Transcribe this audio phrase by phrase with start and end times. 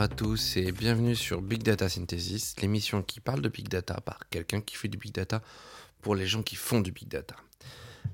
[0.00, 4.30] À tous et bienvenue sur Big Data Synthesis, l'émission qui parle de Big Data par
[4.30, 5.42] quelqu'un qui fait du Big Data
[6.00, 7.36] pour les gens qui font du Big Data.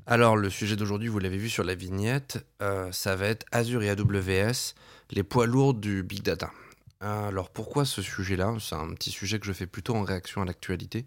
[0.04, 3.85] Alors le sujet d'aujourd'hui, vous l'avez vu sur la vignette, euh, ça va être Azure
[3.85, 4.75] et AWS,
[5.12, 6.50] les poids lourds du Big Data.
[6.99, 8.57] Alors pourquoi ce sujet-là?
[8.58, 11.07] C'est un petit sujet que je fais plutôt en réaction à l'actualité,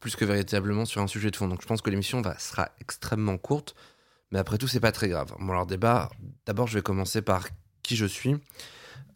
[0.00, 1.48] plus que véritablement sur un sujet de fond.
[1.48, 3.74] Donc je pense que l'émission sera extrêmement courte,
[4.32, 5.32] mais après tout, c'est pas très grave.
[5.40, 6.10] Bon alors débat,
[6.44, 7.48] d'abord je vais commencer par
[7.82, 8.36] qui je suis.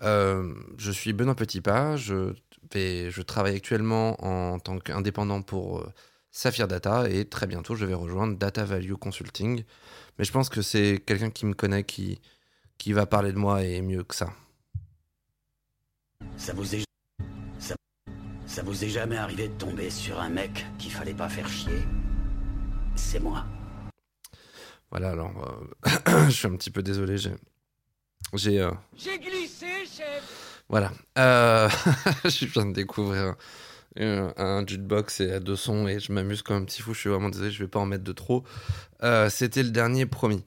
[0.02, 2.34] Euh, je suis Benoît Petitpas, je,
[2.74, 5.92] je travaille actuellement en tant qu'indépendant pour euh,
[6.30, 9.64] Saphir Data et très bientôt je vais rejoindre Data Value Consulting.
[10.18, 12.20] Mais je pense que c'est quelqu'un qui me connaît qui,
[12.78, 14.32] qui va parler de moi et mieux que ça.
[16.36, 16.84] Ça vous est...
[17.58, 17.74] Ça...
[18.46, 21.82] ça vous est jamais arrivé de tomber sur un mec qu'il fallait pas faire chier?
[22.96, 23.44] C'est moi.
[24.90, 27.32] Voilà, alors, euh, je suis un petit peu désolé, j'ai...
[28.34, 30.92] J'ai, euh, J'ai glissé, chef Voilà.
[31.18, 31.68] Euh,
[32.24, 33.34] je viens de découvrir
[33.96, 36.94] un, un jukebox et deux sons et je m'amuse comme un petit fou.
[36.94, 38.44] Je suis vraiment désolé, je vais pas en mettre de trop.
[39.02, 40.44] Euh, C'était le dernier promis.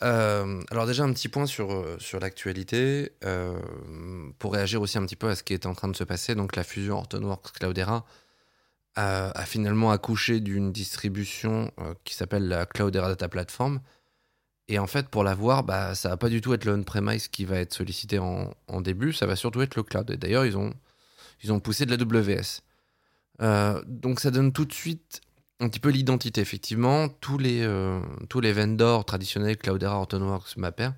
[0.00, 3.12] Alors déjà un petit point sur, sur l'actualité
[4.38, 6.34] pour réagir aussi un petit peu à ce qui est en train de se passer.
[6.34, 8.04] Donc la fusion Hortonworks Cloudera
[8.94, 11.72] a, a finalement accouché d'une distribution
[12.04, 13.80] qui s'appelle la Cloudera Data Platform.
[14.68, 17.44] Et en fait, pour l'avoir, bah, ça va pas du tout être le on-premise qui
[17.44, 20.10] va être sollicité en, début, ça va surtout être le cloud.
[20.10, 20.72] Et d'ailleurs, ils ont,
[21.44, 22.62] ils ont poussé de la WS.
[23.42, 25.20] Euh, donc ça donne tout de suite
[25.60, 26.40] un petit peu l'identité.
[26.40, 30.90] Effectivement, tous les, euh, tous les vendors traditionnels, Cloudera, Hortonworks, Mapper,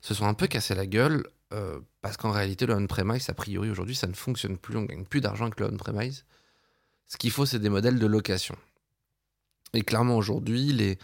[0.00, 3.70] se sont un peu cassés la gueule euh, parce qu'en réalité, le on-premise, a priori,
[3.70, 4.76] aujourd'hui, ça ne fonctionne plus.
[4.76, 6.24] On gagne plus d'argent avec le on-premise.
[7.08, 8.56] Ce qu'il faut, c'est des modèles de location.
[9.74, 10.98] Et clairement, aujourd'hui, les,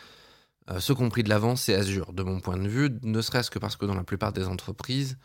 [0.70, 3.20] euh, ceux qui ont pris de l'avance, c'est Azure, de mon point de vue, ne
[3.22, 5.16] serait-ce que parce que dans la plupart des entreprises,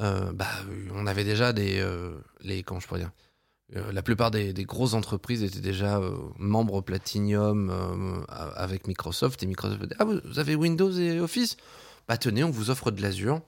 [0.00, 0.46] euh, bah,
[0.94, 1.78] on avait déjà des.
[1.80, 2.18] euh,
[2.66, 3.12] comment je pourrais dire
[3.74, 6.00] Euh, La plupart des, des grosses entreprises étaient déjà
[6.38, 9.42] membres Platinum euh, avec Microsoft.
[9.42, 11.56] Et Microsoft Ah, vous avez Windows et Office?
[12.08, 13.40] Bah, tenez, on vous offre de l'Azure.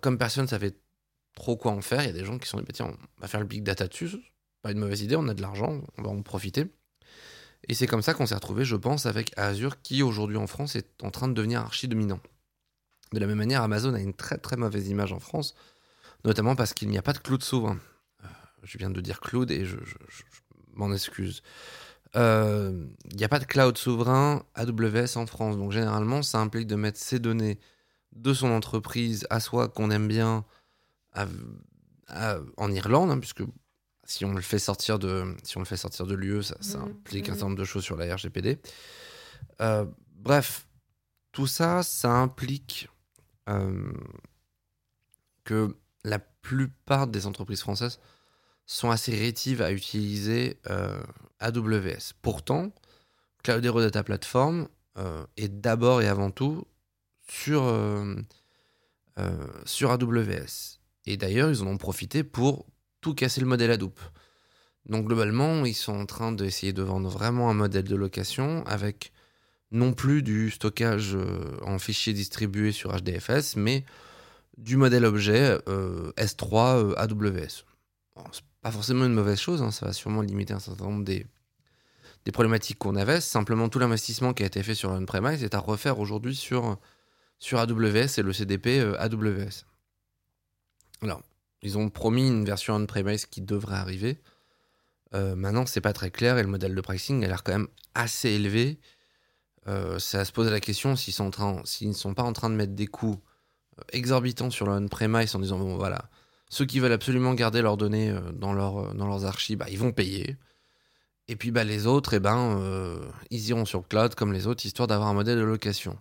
[0.00, 0.74] Comme personne ne savait
[1.34, 2.86] trop quoi en faire, il y a des gens qui sont dit bah, Tiens,
[3.18, 4.10] on va faire le big data dessus.
[4.62, 6.66] Pas une mauvaise idée, on a de l'argent, on va en profiter.
[7.68, 10.76] Et c'est comme ça qu'on s'est retrouvé, je pense, avec Azure qui aujourd'hui en France
[10.76, 12.20] est en train de devenir archi dominant.
[13.12, 15.54] De la même manière, Amazon a une très très mauvaise image en France,
[16.24, 17.78] notamment parce qu'il n'y a pas de cloud souverain.
[18.24, 18.28] Euh,
[18.62, 19.76] je viens de dire cloud et je,
[20.74, 21.42] m'en excuse.
[22.14, 26.66] Euh, Il n'y a pas de cloud souverain AWS en France, donc généralement ça implique
[26.66, 27.58] de mettre ses données
[28.12, 30.44] de son entreprise à soi qu'on aime bien
[32.56, 33.42] en Irlande, hein, puisque
[34.06, 36.78] si on le fait sortir de, si on le fait sortir de l'UE, ça, ça
[36.78, 37.38] Mhm, implique un mhm.
[37.38, 38.58] certain nombre de choses sur la RGPD.
[39.60, 39.84] Euh,
[40.14, 40.66] bref,
[41.32, 42.88] tout ça, ça implique
[43.48, 43.92] euh,
[45.44, 47.98] que la plupart des entreprises françaises
[48.64, 51.00] sont assez rétives à utiliser euh,
[51.40, 52.14] AWS.
[52.22, 52.72] Pourtant,
[53.42, 54.68] Cloudera Data Platform
[55.36, 56.66] est d'abord et avant tout
[57.28, 57.70] sur,
[59.66, 60.78] sur AWS.
[61.04, 62.64] Et d'ailleurs, ils en ont profité pour
[63.06, 64.00] tout casser le modèle Hadoop.
[64.86, 69.12] Donc globalement, ils sont en train d'essayer de vendre vraiment un modèle de location avec
[69.70, 73.84] non plus du stockage euh, en fichiers distribués sur HDFS, mais
[74.58, 77.62] du modèle objet euh, S3 euh, AWS.
[78.16, 81.04] Bon, c'est pas forcément une mauvaise chose, hein, ça va sûrement limiter un certain nombre
[81.04, 81.26] des,
[82.24, 83.20] des problématiques qu'on avait.
[83.20, 86.76] Simplement, tout l'investissement qui a été fait sur on-premise est à refaire aujourd'hui sur,
[87.38, 89.64] sur AWS et le CDP AWS.
[91.02, 91.22] Alors,
[91.66, 94.18] ils ont promis une version on-premise qui devrait arriver.
[95.14, 97.68] Euh, maintenant, c'est pas très clair et le modèle de pricing a l'air quand même
[97.94, 98.78] assez élevé.
[99.68, 102.86] Euh, ça se pose la question s'ils ne sont pas en train de mettre des
[102.86, 103.20] coûts
[103.78, 106.08] euh, exorbitants sur le on-premise en disant bon voilà,
[106.48, 109.66] ceux qui veulent absolument garder leurs données euh, dans, leur, euh, dans leurs archives, bah,
[109.70, 110.36] ils vont payer.
[111.28, 112.60] Et puis bah, les autres, eh ben,
[113.30, 115.98] ils iront sur cloud comme les autres, histoire d'avoir un modèle de location.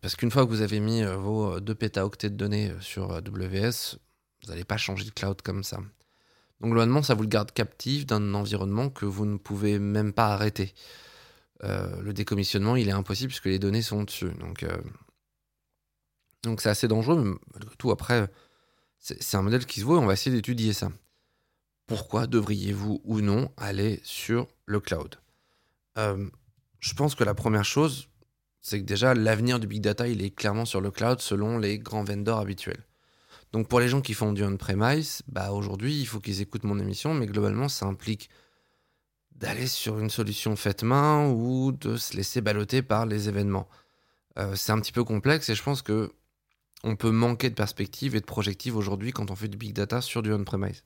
[0.00, 3.98] Parce qu'une fois que vous avez mis vos 2 pétaoctets de données sur AWS,
[4.42, 5.78] vous n'allez pas changer de cloud comme ça.
[6.60, 10.32] Donc globalement, ça vous le garde captif d'un environnement que vous ne pouvez même pas
[10.32, 10.74] arrêter.
[11.64, 14.30] Euh, le décommissionnement, il est impossible puisque les données sont dessus.
[14.40, 14.80] Donc, euh,
[16.58, 18.30] c'est assez dangereux, mais tout, après,
[18.98, 20.90] c'est un modèle qui se vaut et on va essayer d'étudier ça.
[21.86, 25.16] Pourquoi devriez-vous ou non aller sur le cloud?
[25.98, 26.28] Euh,
[26.78, 28.08] Je pense que la première chose,
[28.62, 31.78] c'est que déjà, l'avenir du big data, il est clairement sur le cloud selon les
[31.78, 32.84] grands vendors habituels.
[33.52, 36.78] Donc pour les gens qui font du on-premise, bah aujourd'hui, il faut qu'ils écoutent mon
[36.78, 38.30] émission, mais globalement, ça implique
[39.32, 43.68] d'aller sur une solution faite main ou de se laisser balloter par les événements.
[44.38, 46.12] Euh, c'est un petit peu complexe et je pense que
[46.84, 50.00] on peut manquer de perspective et de projective aujourd'hui quand on fait du big data
[50.00, 50.84] sur du on-premise.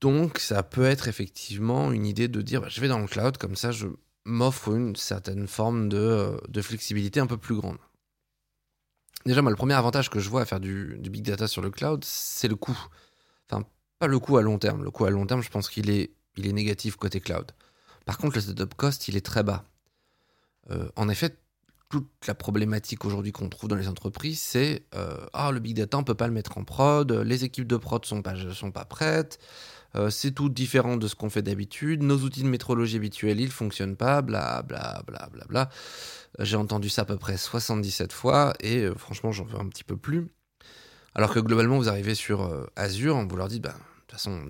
[0.00, 3.36] Donc, ça peut être effectivement une idée de dire bah, je vais dans le cloud,
[3.36, 3.88] comme ça, je
[4.24, 7.78] m'offre une certaine forme de, euh, de, flexibilité un peu plus grande.
[9.24, 11.70] Déjà, le premier avantage que je vois à faire du, du big data sur le
[11.70, 12.78] cloud, c'est le coût.
[13.48, 13.64] Enfin,
[13.98, 14.82] pas le coût à long terme.
[14.82, 17.52] Le coût à long terme, je pense qu'il est, il est négatif côté cloud.
[18.04, 19.64] Par contre, le setup cost, il est très bas.
[20.70, 21.36] Euh, en effet,
[21.92, 25.98] toute la problématique aujourd'hui qu'on trouve dans les entreprises, c'est euh, ah le big data
[25.98, 28.86] on peut pas le mettre en prod, les équipes de prod sont pas sont pas
[28.86, 29.38] prêtes,
[29.94, 33.50] euh, c'est tout différent de ce qu'on fait d'habitude, nos outils de métrologie habituels ils
[33.50, 35.68] fonctionnent pas, bla bla bla bla bla.
[36.38, 39.84] J'ai entendu ça à peu près 77 fois et euh, franchement j'en veux un petit
[39.84, 40.28] peu plus.
[41.14, 44.40] Alors que globalement vous arrivez sur Azure, vous leur dites bah de toute façon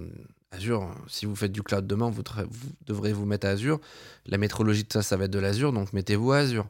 [0.52, 3.80] Azure, si vous faites du cloud demain, vous, vous devrez vous mettre à Azure.
[4.26, 6.68] La métrologie de ça, ça va être de l'Azure, donc mettez-vous à Azure.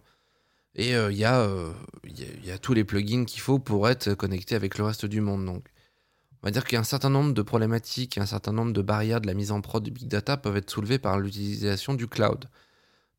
[0.74, 1.72] Et euh, euh,
[2.04, 5.20] il y, a tous les plugins qu'il faut pour être connecté avec le reste du
[5.20, 5.44] monde.
[5.44, 5.66] Donc,
[6.42, 8.82] on va dire qu'il y a un certain nombre de problématiques, un certain nombre de
[8.82, 12.08] barrières de la mise en prod du big data peuvent être soulevées par l'utilisation du
[12.08, 12.48] cloud.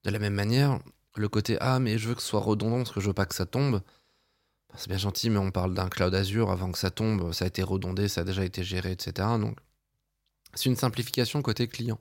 [0.03, 0.79] De la même manière,
[1.15, 3.25] le côté ah mais je veux que ce soit redondant parce que je veux pas
[3.25, 3.81] que ça tombe.
[4.75, 7.47] C'est bien gentil, mais on parle d'un cloud Azure avant que ça tombe, ça a
[7.47, 9.27] été redondé, ça a déjà été géré, etc.
[9.39, 9.57] Donc,
[10.56, 11.99] c'est une simplification côté client.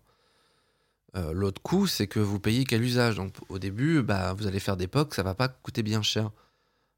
[1.14, 3.17] Euh, l'autre coût, c'est que vous payez quel usage.
[3.17, 6.31] Donc au début, bah, vous allez faire des POC, ça va pas coûter bien cher.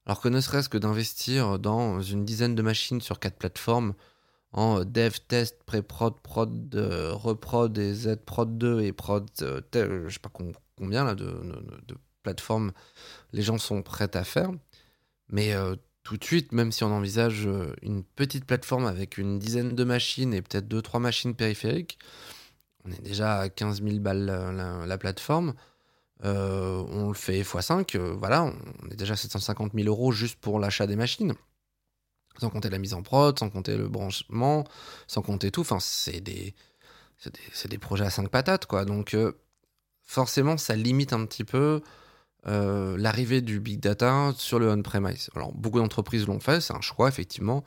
[0.06, 3.94] Alors que ne serait-ce que d'investir dans une dizaine de machines sur quatre plateformes
[4.52, 9.60] en dev, test, pré-prod, prod, euh, reprod et Z-prod 2 et prod, euh,
[10.08, 10.30] je sais pas
[10.76, 11.34] combien là, de,
[12.22, 12.72] plateformes
[13.32, 14.50] les gens sont prêts à faire.
[15.28, 15.54] Mais
[16.04, 17.48] tout de suite, même si on envisage
[17.82, 21.98] une petite plateforme avec une dizaine de machines et peut-être deux, trois machines périphériques,
[22.84, 24.26] on est déjà à 15 000 balles
[24.86, 25.54] la, plateforme.
[26.24, 30.38] Euh, on le fait x5, euh, voilà, on est déjà à 750 000 euros juste
[30.40, 31.34] pour l'achat des machines.
[32.40, 34.64] Sans compter la mise en prod, sans compter le branchement,
[35.06, 35.60] sans compter tout.
[35.60, 36.54] Enfin, c'est des,
[37.80, 38.84] projets à 5 patates, quoi.
[38.84, 39.32] Donc, euh,
[40.02, 41.80] forcément, ça limite un petit peu
[42.46, 45.30] l'arrivée du big data sur le on-premise.
[45.34, 47.64] Alors, beaucoup d'entreprises l'ont fait, c'est un choix, effectivement.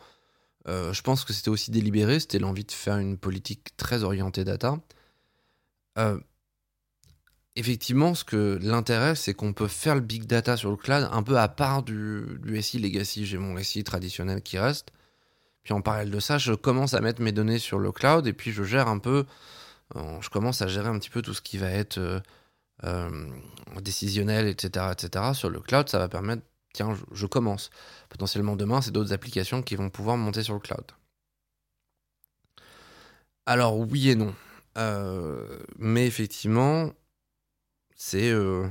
[0.68, 4.78] je pense que c'était aussi délibéré, c'était l'envie de faire une politique très orientée data.
[5.98, 6.20] Euh,
[7.56, 11.24] effectivement, ce que l'intérêt, c'est qu'on peut faire le big data sur le cloud un
[11.24, 13.26] peu à part du, SI legacy.
[13.26, 14.92] J'ai mon SI traditionnel qui reste.
[15.64, 18.34] Puis en parallèle de ça, je commence à mettre mes données sur le cloud et
[18.34, 19.26] puis je gère un peu,
[19.96, 22.22] euh, je commence à gérer un petit peu tout ce qui va être
[22.84, 23.30] euh,
[23.82, 25.34] décisionnel, etc., etc.
[25.34, 26.44] Sur le cloud, ça va permettre,
[26.74, 27.70] tiens, je, je commence.
[28.10, 30.86] Potentiellement demain, c'est d'autres applications qui vont pouvoir monter sur le cloud.
[33.46, 34.34] Alors oui et non.
[34.78, 36.92] Euh, mais effectivement,
[37.96, 38.68] c'est euh,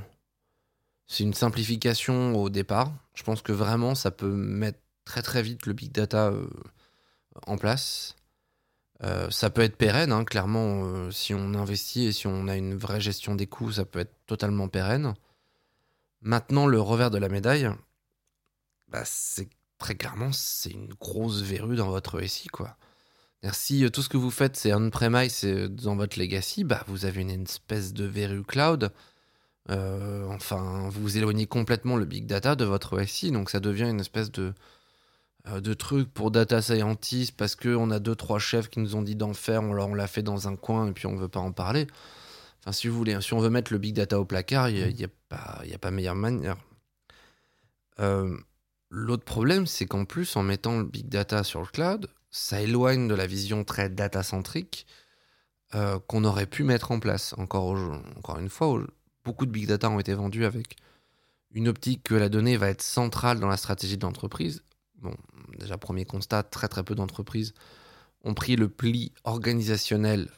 [1.06, 2.93] c'est une simplification au départ.
[3.14, 6.49] Je pense que vraiment, ça peut mettre très très vite le big data euh,
[7.47, 8.17] en place.
[9.31, 13.00] ça peut être pérenne, hein, clairement, si on investit et si on a une vraie
[13.00, 15.14] gestion des coûts, ça peut être totalement pérenne.
[16.23, 17.70] Maintenant, le revers de la médaille,
[18.88, 19.49] bah, c'est
[19.79, 22.77] très clairement, c'est une grosse verrue dans votre SI, quoi.
[23.52, 27.05] Si euh, tout ce que vous faites, c'est on-premise euh, dans votre legacy, bah, vous
[27.05, 28.93] avez une espèce de verrue cloud.
[29.70, 34.00] Euh, enfin, vous éloignez complètement le big data de votre SI, donc ça devient une
[34.00, 34.55] espèce de,
[35.46, 39.16] de truc pour data scientist parce qu'on a deux, trois chefs qui nous ont dit
[39.16, 41.88] d'en faire, on, l'a fait dans un coin et puis on veut pas en parler.
[42.62, 45.05] Enfin, si vous voulez, si on veut mettre le big data au placard, il n'y
[45.05, 46.56] a pas meilleure manière.
[48.90, 53.08] L'autre problème, c'est qu'en plus, en mettant le big data sur le cloud, ça éloigne
[53.08, 54.86] de la vision très data-centrique
[55.74, 57.34] euh, qu'on aurait pu mettre en place.
[57.38, 57.74] Encore,
[58.38, 58.78] une fois,
[59.24, 60.76] beaucoup de big data ont été vendus avec
[61.52, 64.62] une optique que la donnée va être centrale dans la stratégie de l'entreprise.
[64.96, 65.14] Bon,
[65.58, 67.55] déjà, premier constat, très très peu d'entreprises
[68.22, 70.28] ont pris le pli organisationnel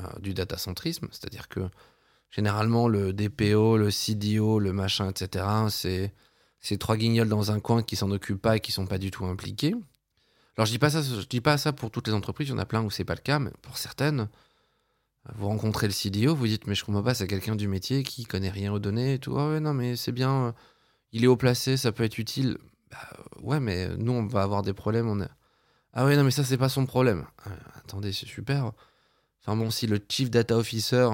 [0.00, 1.70] euh, du data-centrisme, c'est-à-dire que
[2.30, 6.12] généralement le DPO, le CDO, le machin, etc., c'est
[6.60, 9.10] ces trois guignols dans un coin qui s'en occupent pas et qui sont pas du
[9.10, 9.74] tout impliqués.
[10.56, 12.54] Alors je dis pas ça, je dis pas ça pour toutes les entreprises, il y
[12.54, 14.28] en a plein où c'est pas le cas, mais pour certaines,
[15.34, 18.24] vous rencontrez le CDO, vous dites mais je comprends pas, c'est quelqu'un du métier qui
[18.24, 19.36] connaît rien aux données et tout.
[19.38, 20.54] Ah ouais non mais c'est bien,
[21.12, 22.58] il est haut placé, ça peut être utile.
[22.90, 22.98] Bah,
[23.42, 25.08] ouais mais nous on va avoir des problèmes.
[25.08, 25.26] On
[25.92, 27.26] Ah ouais non mais ça c'est pas son problème.
[27.46, 28.72] Euh, attendez c'est super.
[29.40, 31.08] Enfin bon si le chief data officer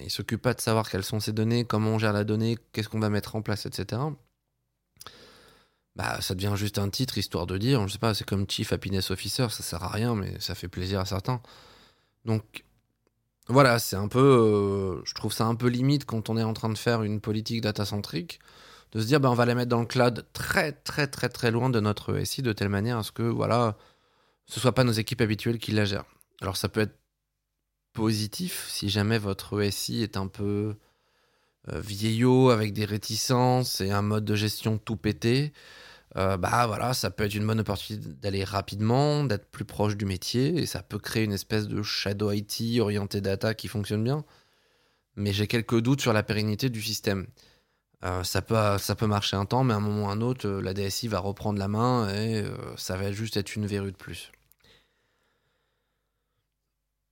[0.00, 2.88] il s'occupe pas de savoir quelles sont ses données, comment on gère la donnée, qu'est-ce
[2.88, 4.02] qu'on va mettre en place, etc
[5.96, 8.72] bah, ça devient juste un titre histoire de dire, je sais pas, c'est comme Chief
[8.72, 11.40] Happiness Officer, ça sert à rien, mais ça fait plaisir à certains.
[12.24, 12.64] Donc,
[13.48, 16.54] voilà, c'est un peu, euh, je trouve ça un peu limite quand on est en
[16.54, 18.40] train de faire une politique data-centrique,
[18.92, 21.50] de se dire bah, on va les mettre dans le cloud très très très très
[21.50, 23.76] loin de notre SI de telle manière à ce que voilà
[24.46, 26.06] ce soit pas nos équipes habituelles qui la gèrent.
[26.40, 26.98] Alors ça peut être
[27.92, 30.76] positif si jamais votre SI est un peu
[31.68, 35.52] vieillot avec des réticences et un mode de gestion tout pété.
[36.16, 40.04] Euh, bah voilà, ça peut être une bonne opportunité d'aller rapidement, d'être plus proche du
[40.04, 44.24] métier, et ça peut créer une espèce de shadow IT orienté data qui fonctionne bien.
[45.16, 47.26] Mais j'ai quelques doutes sur la pérennité du système.
[48.04, 50.20] Euh, ça, peut, ça peut marcher un temps, mais à un moment ou à un
[50.20, 52.44] autre, euh, la DSI va reprendre la main et
[52.76, 54.30] ça va juste être une verrue de plus.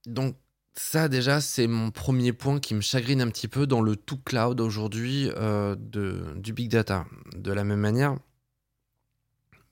[0.07, 0.37] Donc
[0.75, 4.19] ça déjà, c'est mon premier point qui me chagrine un petit peu dans le tout
[4.19, 5.29] cloud aujourd'hui
[5.77, 7.07] du big data.
[7.37, 8.17] De la même manière,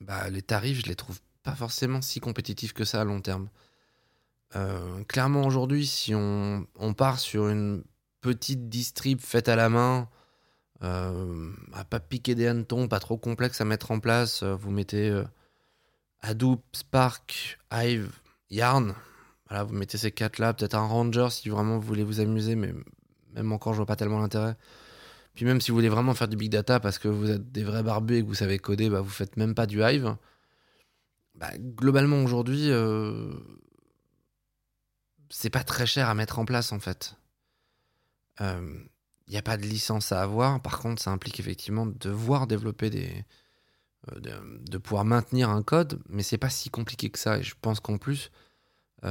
[0.01, 3.49] bah, les tarifs, je les trouve pas forcément si compétitifs que ça à long terme.
[4.55, 6.65] Euh, clairement, aujourd'hui, si on,
[6.97, 7.83] part sur une
[8.21, 10.09] petite distrib faite à la main,
[10.83, 14.71] euh, à pas piquer des hannetons, pas trop complexe à mettre en place, euh, vous
[14.71, 15.23] mettez
[16.21, 18.11] Hadoop, Spark, Hive,
[18.49, 18.95] Yarn.
[19.51, 22.73] Voilà, vous mettez ces quatre-là, peut-être un Ranger si vraiment vous voulez vous amuser, mais
[23.33, 24.55] même encore, je vois pas tellement l'intérêt.
[25.35, 27.65] Puis même si vous voulez vraiment faire du big data parce que vous êtes des
[27.65, 30.15] vrais barbus et que vous savez coder, bah vous faites même pas du Hive.
[31.35, 33.33] Bah, globalement aujourd'hui, euh,
[35.29, 37.17] c'est pas très cher à mettre en place en fait.
[38.39, 38.79] Il euh,
[39.27, 40.61] n'y a pas de licence à avoir.
[40.61, 43.25] Par contre, ça implique effectivement de devoir développer des.
[44.13, 44.39] Euh,
[44.69, 47.37] de, pouvoir maintenir un code, mais c'est pas si compliqué que ça.
[47.37, 48.31] Et je pense qu'en plus,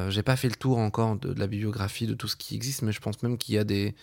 [0.09, 2.93] j'ai pas fait le tour encore de, la bibliographie de tout ce qui existe, mais
[2.93, 3.95] je pense même qu'il y a des,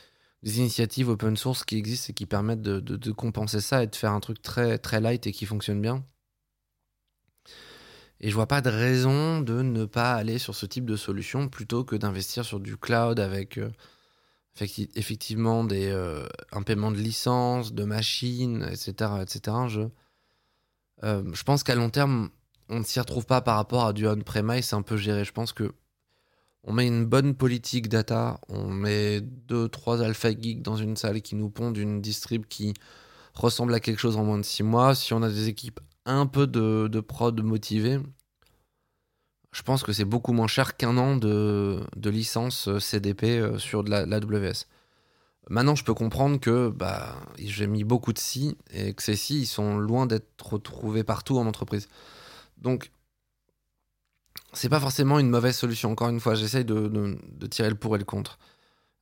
[0.44, 4.20] initiatives open source qui existent et qui permettent de, compenser ça et de faire un
[4.20, 6.04] truc très, très light et qui fonctionne bien.
[8.20, 11.50] Et je vois pas de raison de ne pas aller sur ce type de solution
[11.50, 13.70] plutôt que d'investir sur du cloud avec euh,
[14.96, 19.12] effectivement des, euh, un paiement de licence, de machines, etc.
[19.22, 19.58] etc.
[19.68, 19.82] Je,
[21.04, 22.30] euh, je pense qu'à long terme,
[22.70, 25.24] on ne s'y retrouve pas par rapport à du on-premise, c'est un peu géré.
[25.24, 25.72] Je pense que
[26.64, 31.22] on met une bonne politique data, on met deux, trois alpha geeks dans une salle
[31.22, 32.74] qui nous pondent une distrib qui
[33.34, 34.94] ressemble à quelque chose en moins de six mois.
[34.96, 38.00] Si on a des équipes un peu de, de prod motivées,
[39.58, 43.90] je pense que c'est beaucoup moins cher qu'un an de, licence CDP euh, sur de
[43.90, 44.66] l'AWS.
[45.50, 49.42] Maintenant, je peux comprendre que bah, j'ai mis beaucoup de si et que ces si,
[49.42, 51.88] ils sont loin d'être retrouvés partout en entreprise.
[52.58, 52.92] Donc,
[54.54, 55.92] c'est pas forcément une mauvaise solution.
[55.92, 57.18] Encore une fois, j'essaye de,
[57.50, 58.40] tirer le pour et le contre.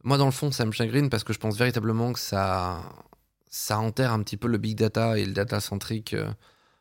[0.03, 2.81] Moi, dans le fond, ça me chagrine parce que je pense véritablement que ça,
[3.49, 6.29] ça enterre un petit peu le big data et le data centrique euh,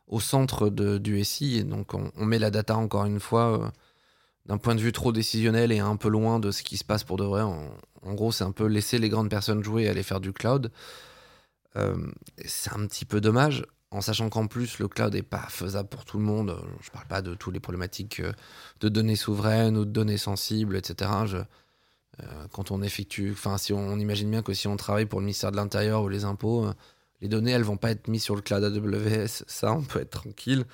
[0.06, 1.58] au centre du SI.
[1.58, 3.68] Et donc, on, met la data, encore une fois, euh,
[4.46, 7.04] d'un point de vue trop décisionnel et un peu loin de ce qui se passe
[7.04, 7.42] pour de vrai.
[7.42, 10.70] En, gros, c'est un peu laisser les grandes personnes jouer et aller faire du cloud.
[11.76, 11.96] Euh,
[12.44, 13.64] c'est un petit peu dommage
[13.94, 16.58] en sachant qu'en plus le cloud n'est pas faisable pour tout le monde.
[16.80, 18.32] Je ne parle pas de toutes les problématiques euh,
[18.80, 21.10] de données souveraines ou de données sensibles, etc.
[22.20, 25.26] Euh, quand on effectue, enfin si on, imagine bien que si on travaille pour le
[25.26, 26.74] ministère de l'Intérieur ou les impôts, euh,
[27.20, 30.10] les données elles vont pas être mises sur le cloud AWS, ça on peut être
[30.10, 30.64] tranquille.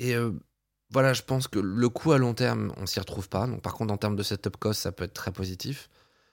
[0.00, 0.14] et
[0.90, 3.46] voilà, je pense que le coût à long terme, on s'y retrouve pas.
[3.46, 5.88] Donc par contre en termes de setup cost, ça peut être très positif.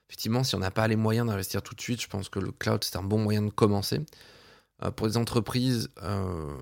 [0.10, 2.51] Effectivement, si on n'a pas les moyens d'investir tout de suite, je pense que le
[2.51, 4.01] cloud c'est un bon moyen de commencer.
[4.84, 6.58] Euh, pour des entreprises, euh,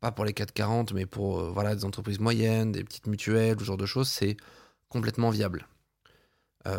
[0.00, 3.64] pas pour les 440, mais pour euh, voilà, des entreprises moyennes, des petites mutuelles, ce
[3.64, 4.36] genre de choses, c'est
[4.88, 5.66] complètement viable.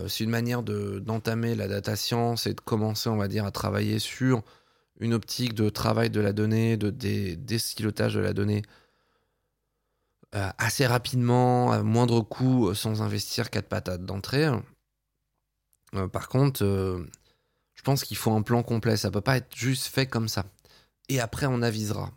[0.07, 3.99] c'est une manière d'entamer la data science et de commencer, on va dire, à travailler
[3.99, 4.43] sur
[4.99, 8.61] une optique de travail de la donnée, de dé de la donnée
[10.31, 14.49] assez rapidement, à moindre coût, sans investir quatre patates d'entrée.
[16.11, 18.95] par contre, je pense qu'il faut un plan complet.
[18.97, 20.45] Ça peut pas être juste fait comme ça
[21.09, 22.11] et après on avisera.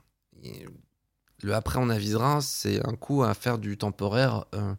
[1.43, 4.75] le après on avisera, c'est un coup à faire du temporaire euh,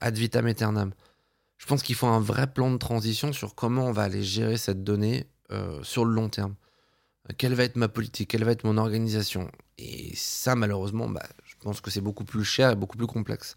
[0.00, 0.92] ad vitam aeternam.
[1.58, 4.56] Je pense qu'il faut un vrai plan de transition sur comment on va aller gérer
[4.56, 6.56] cette donnée euh, sur le long terme.
[7.38, 8.30] Quelle va être ma politique?
[8.30, 9.48] Quelle va être mon organisation?
[9.78, 13.56] Et ça, malheureusement, bah, je pense que c'est beaucoup plus cher et beaucoup plus complexe.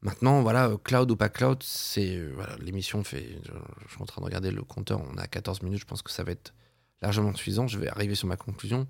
[0.00, 3.38] Maintenant, voilà, euh, cloud ou pas cloud, c'est voilà, l'émission fait.
[3.44, 3.52] Je,
[3.86, 6.10] je, suis en train de regarder le compteur, on a 14 minutes, je pense que
[6.10, 6.54] ça va être
[7.02, 7.66] largement suffisant.
[7.66, 8.86] Je vais arriver sur ma conclusion.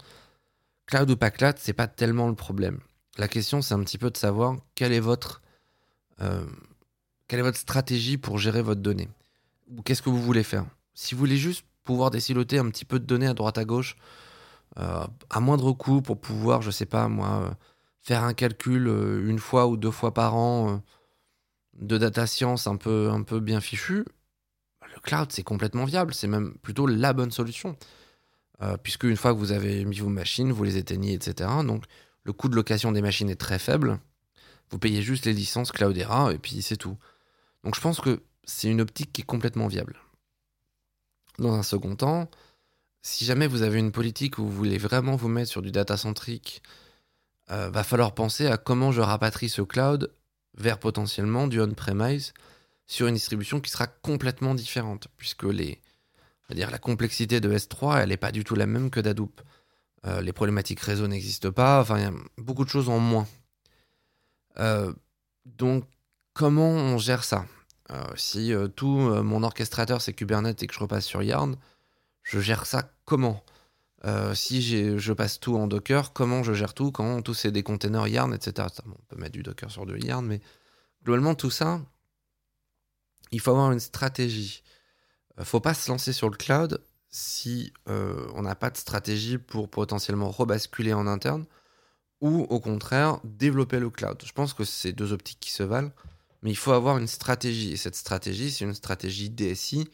[0.87, 2.81] Cloud ou pas cloud, c'est pas tellement le problème.
[3.19, 5.43] La question, c'est un petit peu de savoir quelle est votre,
[6.21, 6.45] euh,
[7.29, 9.09] quelle est votre stratégie pour gérer votre donnée.
[9.77, 10.65] Ou qu'est-ce que vous voulez faire?
[10.95, 13.97] Si vous voulez juste pouvoir déciloter un petit peu de données à droite à gauche,
[14.79, 17.51] euh, à moindre coût, pour pouvoir, je sais pas moi, euh,
[18.01, 18.87] faire un calcul
[19.25, 20.83] une fois ou deux fois par an
[21.75, 24.05] de data science un peu, un peu bien fichu,
[24.95, 26.15] le cloud, c'est complètement viable.
[26.15, 27.77] C'est même plutôt la bonne solution.
[28.63, 31.49] Euh, puisque une fois que vous avez mis vos machines, vous les éteignez, etc.
[31.65, 31.85] Donc
[32.25, 33.99] le coût de location des machines est très faible.
[34.71, 36.97] Vous payez juste les licences Cloudera et puis c'est tout.
[37.65, 39.99] Donc je pense que c'est une optique qui est complètement viable.
[41.39, 42.31] Dans un second temps,
[43.03, 45.97] si jamais vous avez une politique où vous voulez vraiment vous mettre sur du data
[45.97, 46.63] centrique,
[47.51, 50.13] euh, va falloir penser à comment je rapatrie ce cloud
[50.57, 52.35] vers potentiellement du on-premise
[52.87, 55.81] sur une distribution qui sera complètement différente, puisque les,
[56.55, 59.41] dire, la complexité de S3, elle n'est pas du tout la même que d'Hadoop.
[60.07, 63.27] Euh, les problématiques réseau n'existent pas, enfin, beaucoup de choses en moins.
[64.59, 64.93] Euh,
[65.45, 65.85] donc,
[66.33, 67.47] comment on gère ça?
[67.91, 71.57] Euh, Si tout mon orchestrateur c'est Kubernetes et que je repasse sur Yarn,
[72.23, 73.45] je gère ça comment?
[74.33, 74.63] Si
[74.99, 78.33] je passe tout en Docker, comment je gère tout quand tout c'est des containers Yarn,
[78.33, 78.69] etc.
[78.87, 80.41] on peut mettre du Docker sur du Yarn, mais
[81.05, 81.83] globalement, tout ça,
[83.31, 84.63] il faut avoir une stratégie.
[85.41, 89.69] Il faut pas se lancer sur le cloud si on n'a pas de stratégie pour
[89.69, 91.47] potentiellement rebasculer en interne
[92.21, 94.23] ou au contraire développer le cloud.
[94.25, 95.91] Je pense que c'est deux optiques qui se valent,
[96.43, 97.73] mais il faut avoir une stratégie.
[97.73, 99.89] Et cette stratégie, c'est une stratégie DSI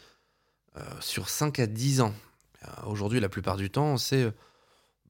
[0.76, 2.14] euh, sur 5 à 10 ans.
[2.64, 4.32] Euh, aujourd'hui, la plupart du temps, c'est euh,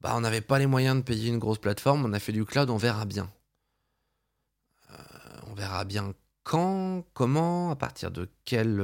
[0.01, 2.45] bah, on n'avait pas les moyens de payer une grosse plateforme, on a fait du
[2.45, 3.31] cloud, on verra bien.
[5.47, 6.13] on verra bien
[6.43, 8.79] quand, comment, à partir de quel,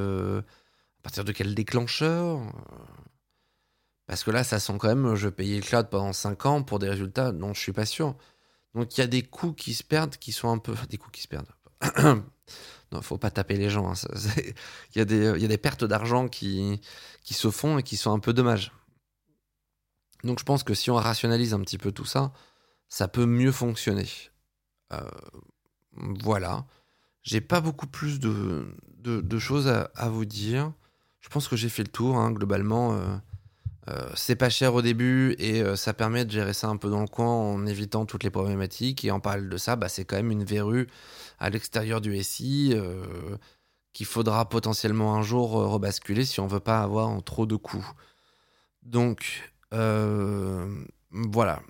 [1.03, 2.39] à partir de quel déclencheur.
[4.07, 6.79] Parce que là, ça sent quand même, je payais le cloud pendant 5 ans pour
[6.79, 8.15] des résultats dont je suis pas sûr.
[8.73, 10.73] Donc il y a des coûts qui se perdent, qui sont un peu...
[10.89, 11.49] Des coûts qui se perdent.
[12.91, 13.91] non, faut pas taper les gens.
[13.91, 13.95] Hein.
[14.95, 16.81] Il y, a des, pertes d'argent qui,
[17.23, 18.71] se font et qui sont un peu dommages.
[20.23, 22.31] Donc je pense que si on rationalise un petit peu tout ça,
[22.87, 24.07] ça peut mieux fonctionner.
[24.93, 25.01] Euh,
[25.97, 26.65] voilà.
[27.23, 28.65] J'ai pas beaucoup plus de,
[29.39, 30.73] choses à, vous dire.
[31.23, 32.93] Je pense que j'ai fait le tour, hein, globalement.
[32.93, 33.15] Euh,
[33.87, 36.89] euh, c'est pas cher au début et euh, ça permet de gérer ça un peu
[36.89, 39.05] dans le coin en évitant toutes les problématiques.
[39.05, 40.87] Et en parle de ça, bah, c'est quand même une verrue
[41.39, 42.75] à l'extérieur du SI
[43.93, 47.89] qu'il faudra potentiellement un jour rebasculer si on veut pas avoir trop de coûts.
[48.81, 51.61] Donc voilà.